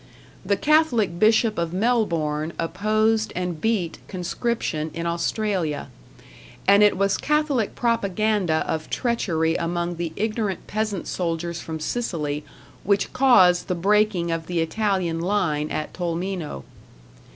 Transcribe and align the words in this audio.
The 0.43 0.57
Catholic 0.57 1.19
Bishop 1.19 1.59
of 1.59 1.73
Melbourne 1.73 2.53
opposed 2.57 3.31
and 3.35 3.61
beat 3.61 3.99
conscription 4.07 4.89
in 4.95 5.05
Australia, 5.05 5.89
and 6.67 6.81
it 6.81 6.97
was 6.97 7.17
Catholic 7.19 7.75
propaganda 7.75 8.65
of 8.67 8.89
treachery 8.89 9.55
among 9.57 9.97
the 9.97 10.11
ignorant 10.15 10.65
peasant 10.65 11.05
soldiers 11.05 11.61
from 11.61 11.79
Sicily 11.79 12.43
which 12.83 13.13
caused 13.13 13.67
the 13.67 13.75
breaking 13.75 14.31
of 14.31 14.47
the 14.47 14.59
Italian 14.59 15.19
line 15.19 15.69
at 15.69 15.93
Tolmino. 15.93 16.63